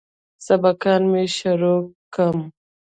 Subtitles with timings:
[0.45, 1.79] سبقان مې شروع
[2.15, 2.37] کم.